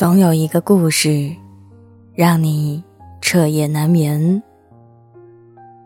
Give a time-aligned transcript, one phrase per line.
[0.00, 1.30] 总有一个故事，
[2.14, 2.82] 让你
[3.20, 4.40] 彻夜难眠；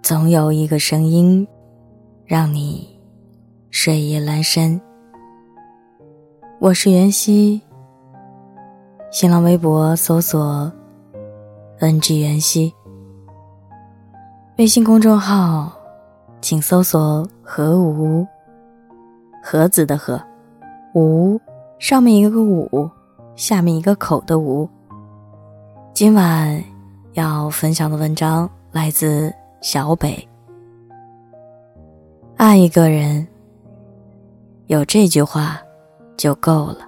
[0.00, 1.44] 总有一个声音，
[2.24, 2.86] 让你
[3.72, 4.80] 睡意阑珊。
[6.60, 7.60] 我是袁熙，
[9.10, 10.70] 新浪微博搜索
[11.80, 12.72] “ng 袁熙”，
[14.56, 15.72] 微信公众号
[16.40, 18.24] 请搜索“何无”，
[19.42, 20.22] 盒子的“盒”，
[20.94, 21.40] 无
[21.80, 22.88] 上面一个“五”。
[23.36, 24.68] 下面一个口的无。
[25.92, 26.64] 今晚
[27.12, 30.26] 要分享的文章来自小北。
[32.36, 33.26] 爱一个人，
[34.66, 35.60] 有这句话
[36.16, 36.85] 就够了。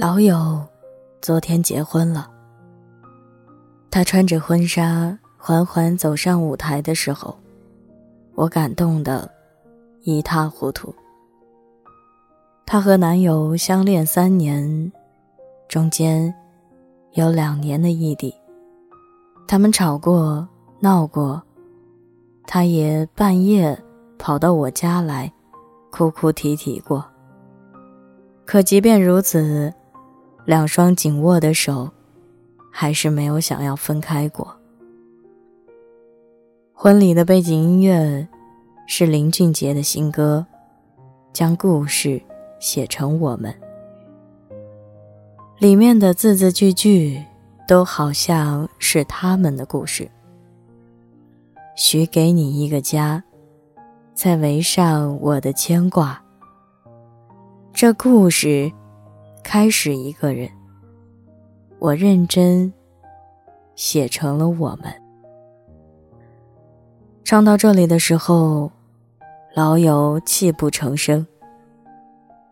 [0.00, 0.64] 老友，
[1.20, 2.30] 昨天结婚了。
[3.90, 7.36] 他穿着婚纱缓缓走上舞台的时候，
[8.36, 9.28] 我感动的
[10.02, 10.94] 一塌糊涂。
[12.64, 14.92] 她和男友相恋三年，
[15.66, 16.32] 中间
[17.14, 18.32] 有两年的异地。
[19.48, 20.46] 他们吵过、
[20.78, 21.42] 闹过，
[22.46, 23.76] 他也半夜
[24.16, 25.32] 跑到我家来，
[25.90, 27.04] 哭哭啼啼过。
[28.46, 29.74] 可即便如此。
[30.48, 31.90] 两双紧握的手，
[32.72, 34.48] 还是没有想要分开过。
[36.72, 38.26] 婚礼的背景音乐
[38.86, 40.46] 是林俊杰的新歌，
[41.34, 42.18] 将故事
[42.58, 43.54] 写成我们。
[45.58, 47.22] 里面的字字句句
[47.66, 50.10] 都好像是他们的故事。
[51.76, 53.22] 许给你一个家，
[54.14, 56.18] 再围上我的牵挂。
[57.74, 58.72] 这故事。
[59.50, 60.46] 开始一个人，
[61.78, 62.70] 我认真
[63.76, 64.92] 写成了我们。
[67.24, 68.70] 唱到这里的时候，
[69.54, 71.26] 老友泣不成声。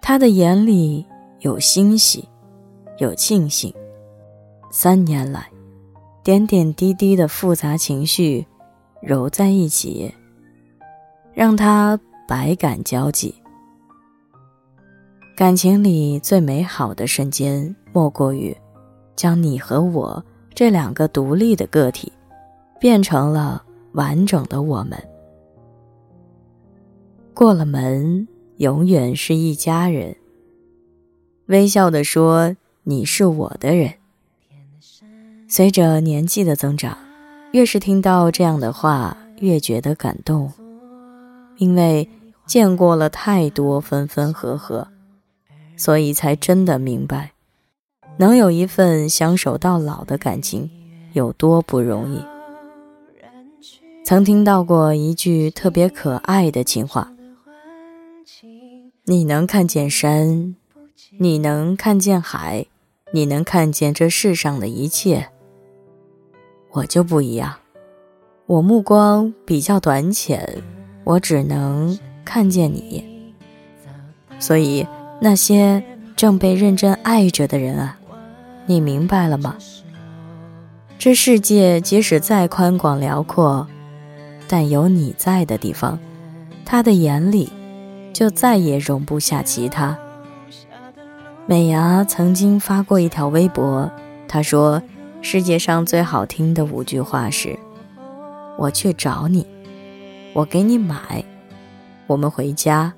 [0.01, 1.05] 他的眼里
[1.41, 2.27] 有欣喜，
[2.97, 3.71] 有庆幸。
[4.71, 5.51] 三年来，
[6.25, 8.47] 点点滴滴的复杂情绪
[9.03, 10.15] 揉在一起，
[11.35, 13.35] 让他百感交集。
[15.37, 18.57] 感情里最美好的瞬间，莫过于
[19.15, 20.25] 将你和我
[20.55, 22.11] 这两个独立的个体，
[22.81, 24.99] 变成了完整的我们。
[27.35, 28.27] 过了门，
[28.57, 30.17] 永远是一家人。
[31.49, 33.93] 微笑的说：“你是我的人。”
[35.49, 36.97] 随着年纪的增长，
[37.53, 40.51] 越是听到这样的话，越觉得感动，
[41.59, 42.09] 因为
[42.47, 44.89] 见过了太多分分合合。
[45.77, 47.33] 所以才真的明白，
[48.17, 50.71] 能有一份相守到老的感情
[51.13, 52.25] 有多不容易。
[54.05, 57.13] 曾听到过一句特别可爱的情话
[59.05, 60.57] ：“你能看见山，
[61.19, 62.67] 你能看见海，
[63.13, 65.29] 你能看见这世上的一切。
[66.71, 67.57] 我就不一样，
[68.47, 70.63] 我目光比较短浅，
[71.05, 73.35] 我只能看见你。
[74.39, 74.87] 所以。”
[75.21, 75.83] 那些
[76.15, 77.99] 正被认真爱着的人啊，
[78.67, 79.57] 你明白了吗？
[80.99, 83.67] 这世界即使再宽广辽阔，
[84.49, 85.99] 但有你在的地方，
[86.65, 87.51] 他的眼里
[88.13, 89.97] 就再也容不下其他。
[91.47, 93.91] 美伢曾经发过一条微博，
[94.27, 94.83] 她说
[95.23, 97.59] ：“世界上最好听的五句话是：
[98.59, 99.47] 我去找你，
[100.33, 101.25] 我给你买，
[102.07, 102.93] 我们回家，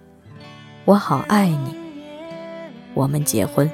[0.84, 1.76] 我好爱你。”
[2.98, 3.70] 我们结婚。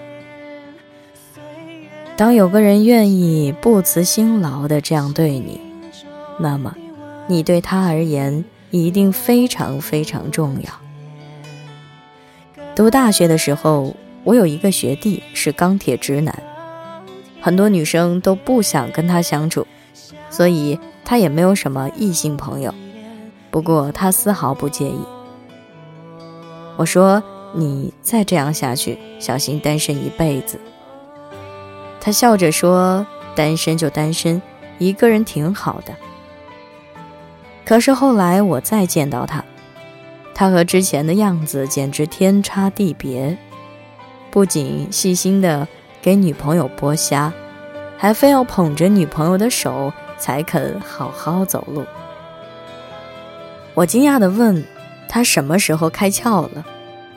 [2.15, 5.59] 当有个人愿意不辞辛劳的这样对你，
[6.39, 6.77] 那么
[7.27, 10.71] 你对他而言一定非常非常重要。
[12.77, 16.43] 读大学的时候，我有一个学弟是钢铁直男，
[17.41, 19.67] 很多女生都不想跟他相处，
[20.29, 22.75] 所以他也没有什么异性朋友。
[23.51, 25.01] 不过他丝毫不介意。
[26.77, 27.23] 我说。
[27.57, 30.59] 你再这样下去，小心单身一辈子。
[32.01, 34.43] 他笑着说：“单身就单身，
[34.79, 35.95] 一个人挺好的。”
[37.65, 39.43] 可是后来我再见到他，
[40.35, 43.39] 他和之前的样子简直天差地别。
[44.31, 45.67] 不仅细心的
[46.03, 47.33] 给女朋友剥虾，
[47.97, 51.85] 还非要捧着女朋友的手才肯好好走路。
[53.75, 54.65] 我惊讶的问
[55.09, 56.67] 他：“什么时候开窍了？”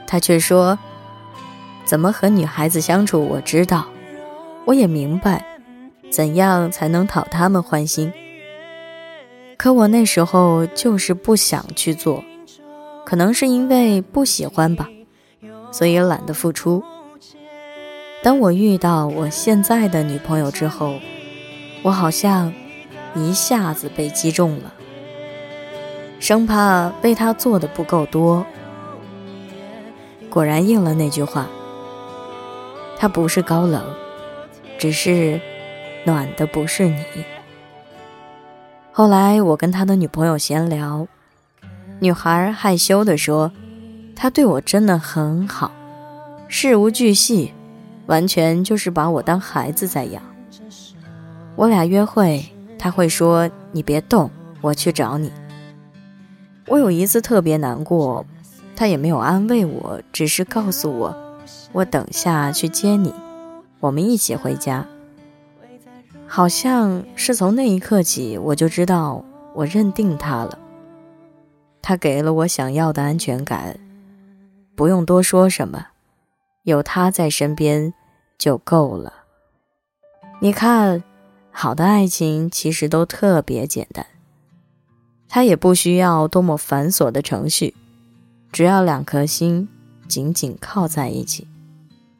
[0.08, 0.80] 他却说
[1.86, 3.86] ：“怎么和女孩子相处，我知道，
[4.66, 5.46] 我也明白，
[6.10, 8.12] 怎样才能讨她们欢心。
[9.58, 12.24] 可我那时候就是不想去做，
[13.06, 14.88] 可能是因为不喜欢吧，
[15.72, 16.82] 所以懒得付出。
[18.24, 20.96] 当我遇到我现在的女朋友之后，
[21.84, 22.54] 我好像
[23.14, 24.74] 一下子被击中了，
[26.20, 28.46] 生怕为她做的不够多。
[30.38, 31.48] 果然应了那句话。
[32.96, 33.82] 他不是高冷，
[34.78, 35.42] 只是
[36.06, 37.04] 暖的不是你。
[38.92, 41.08] 后来我跟他的女朋友闲聊，
[42.00, 43.52] 女孩害羞地说
[44.16, 45.72] ：“他对我真的很好，
[46.48, 47.52] 事无巨细，
[48.06, 50.22] 完全就是把我当孩子在养。
[51.56, 52.46] 我俩约会，
[52.78, 54.30] 他会说：‘你别动，
[54.62, 55.32] 我去找你。’
[56.70, 58.24] 我有一次特别难过，
[58.78, 61.24] 他也没有安慰我，只是告诉我。”
[61.74, 63.14] 我等下去接你，
[63.82, 64.88] 我们一起回家。
[66.26, 70.58] 好像是从那一刻起，我就知道我认定他了。
[71.82, 73.80] 他给了我想要的安全感，
[74.76, 75.88] 不用多说什么，
[76.64, 77.94] 有他在身边
[78.38, 79.14] 就够了。
[80.40, 81.04] 你看，
[81.52, 84.06] 好的爱情其实都特别简单，
[85.30, 87.76] 它也不需要多么繁琐的程序，
[88.52, 89.68] 只要两颗心
[90.08, 91.48] 紧紧靠在一起。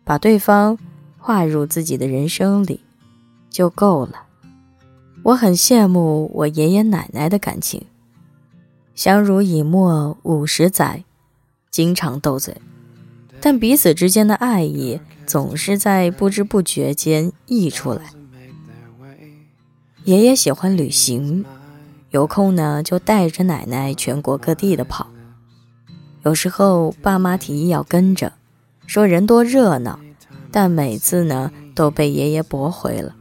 [0.04, 0.78] 把对方
[1.18, 2.80] 划入自己的人生里，
[3.50, 4.24] 就够了。
[5.24, 7.86] 我很羡慕我爷爷奶奶的感情，
[8.96, 11.04] 相濡以沫五十载，
[11.70, 12.56] 经常斗嘴，
[13.42, 18.14] 但彼此之间的爱意总是在不知不觉间溢出来。
[20.06, 21.44] 爷爷喜欢旅行，
[22.12, 25.08] 有空呢就带着奶奶全国各地的跑，
[26.28, 28.34] 有时候爸妈提议要跟着。
[28.86, 29.98] 说人多热闹，
[30.52, 33.16] 但每次呢都被爷爷驳回了，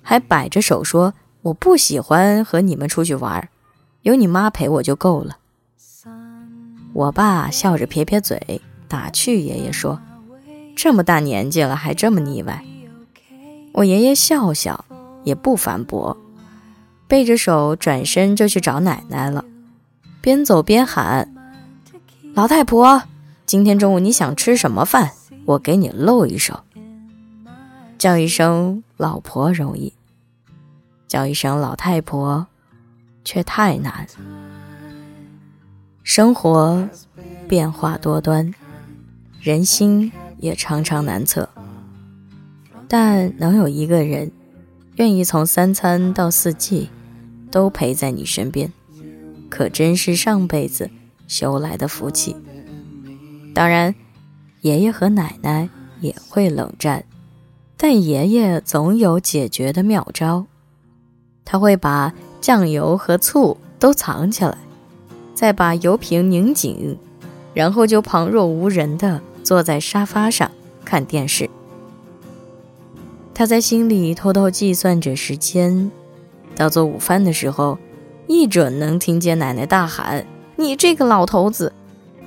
[0.00, 1.12] 还摆着手说
[1.42, 3.48] ：“我不喜欢和你们出去玩，
[4.02, 5.38] 有你妈陪我就够了。”
[6.94, 10.00] 我爸笑着撇撇嘴，打趣爷爷说
[10.76, 12.64] ：“这么大年纪了还这么腻歪。”
[13.74, 14.84] 我爷爷笑笑，
[15.24, 16.16] 也不反驳，
[17.08, 19.44] 背着手转身就去找奶奶了，
[20.20, 21.34] 边走边喊
[22.34, 23.02] ：“老太婆！”
[23.44, 25.10] 今天中午你想吃什么饭？
[25.44, 26.60] 我给你露一手。
[27.98, 29.92] 叫一声老婆容易，
[31.08, 32.46] 叫一声老太婆
[33.24, 34.06] 却太难。
[36.02, 36.88] 生活
[37.48, 38.54] 变化多端，
[39.40, 41.48] 人心也常常难测。
[42.88, 44.30] 但能有一个人
[44.96, 46.88] 愿意从三餐到四季
[47.50, 48.72] 都陪在你身边，
[49.48, 50.90] 可真是上辈子
[51.30, 52.36] 修来的福气。
[53.54, 53.94] 当然，
[54.62, 55.68] 爷爷和奶奶
[56.00, 57.04] 也会冷战，
[57.76, 60.46] 但爷爷总有解决的妙招。
[61.44, 64.58] 他会把酱油和醋都藏起来，
[65.32, 66.98] 再把油瓶拧紧，
[67.54, 70.50] 然后就旁若无人的坐在沙发上
[70.84, 71.48] 看电视。
[73.32, 75.92] 他在心里偷偷计算着时间，
[76.56, 77.78] 到做午饭的时候，
[78.26, 80.26] 一准能听见奶奶大喊
[80.60, 81.72] ：“你这个老头子！”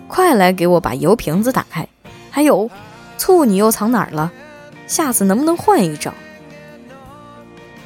[0.10, 1.88] 快来给我把油瓶子打开！
[2.30, 2.70] 还有，
[3.18, 4.32] 醋你又藏哪儿了？
[4.86, 6.14] 下次能不能换一招？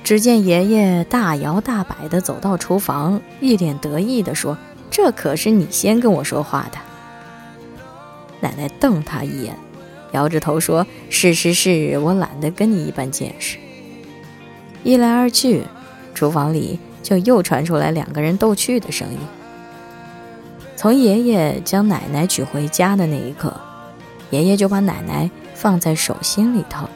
[0.04, 4.58] 只见爷爷大摇大摆地走到厨房，一脸得意地说
[4.90, 6.78] ：“这可是你先跟我说话的。”
[8.42, 9.56] 奶奶瞪他一眼，
[10.12, 13.58] 摇着头说：“是是是，我懒得跟你一般见识。”
[14.84, 15.64] 一来二去，
[16.14, 19.20] 厨房里就又传出来两个人逗趣的声音。
[20.78, 23.52] 从爷爷将奶奶娶回家的那一刻，
[24.30, 26.88] 爷爷就把奶奶放在手心里头。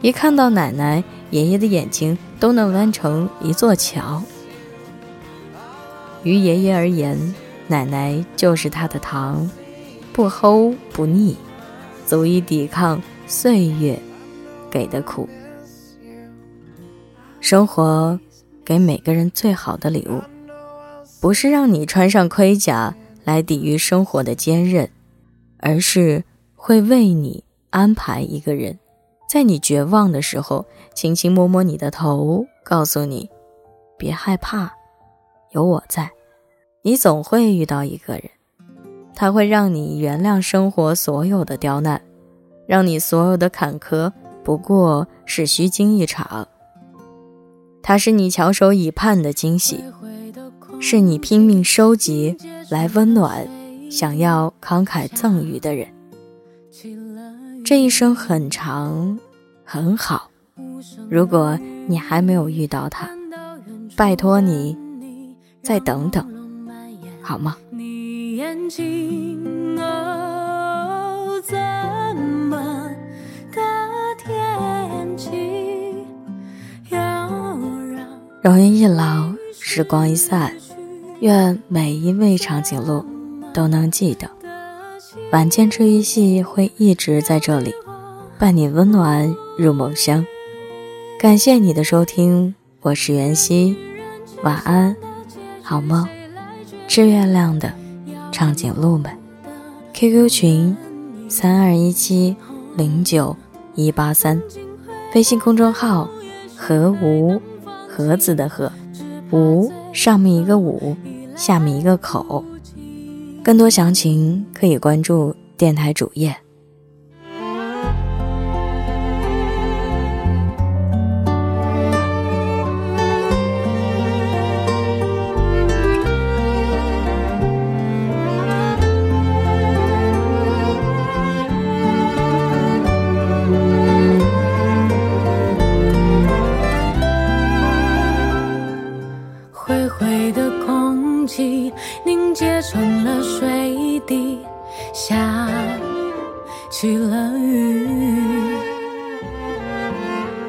[0.00, 4.22] 一看到奶奶，爷爷的眼睛都能弯成一座桥。
[6.22, 7.34] 于爷爷而言，
[7.66, 9.48] 奶奶就是他的糖，
[10.14, 11.36] 不齁不腻，
[12.06, 14.00] 足以抵抗岁月
[14.70, 15.28] 给的苦。
[17.40, 18.18] 生活
[18.64, 20.22] 给每个人最好的礼物。
[21.20, 22.94] 不是让你穿上盔甲
[23.24, 24.88] 来抵御生活的坚韧，
[25.58, 26.22] 而是
[26.54, 28.78] 会为你安排一个人，
[29.28, 33.28] 在你绝望的时候，轻轻摸摸你的头，告诉你
[33.96, 34.72] 别害怕，
[35.50, 36.10] 有我在。
[36.82, 38.30] 你总会遇到一个人，
[39.14, 42.00] 他会让你原谅生活所有的刁难，
[42.66, 44.12] 让你所有的坎坷
[44.44, 46.46] 不过是虚惊一场。
[47.82, 49.82] 他是你翘首以盼的惊喜。
[50.80, 52.36] 是你拼命收集
[52.70, 53.46] 来温暖，
[53.90, 55.88] 想要慷慨赠予的人。
[57.64, 59.18] 这一生很长，
[59.64, 60.30] 很好。
[61.10, 63.10] 如果你还没有遇到他，
[63.96, 64.76] 拜托你
[65.62, 66.26] 再等等，
[67.20, 67.56] 好吗？
[78.40, 80.52] 容颜一老，时光一散，
[81.20, 83.04] 愿每一位长颈鹿
[83.52, 84.30] 都能记得，
[85.32, 87.74] 晚间治愈系会一直在这里，
[88.38, 90.24] 伴你温暖入梦乡。
[91.18, 93.76] 感谢你的收听，我是袁熙，
[94.44, 94.94] 晚安，
[95.60, 96.06] 好梦。
[96.86, 97.72] 吃月亮的
[98.30, 99.10] 长颈鹿们
[99.94, 100.76] ，QQ 群
[101.28, 102.36] 三二一七
[102.76, 103.36] 零九
[103.74, 104.40] 一八三，
[105.16, 106.08] 微信公众号
[106.56, 107.40] 何无。
[107.90, 108.70] 盒子的盒，
[109.32, 110.96] 五上面一个五，
[111.34, 112.44] 下面一个口。
[113.42, 116.36] 更多详情可以关注电台主页。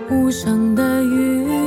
[0.10, 1.59] 无声的雨。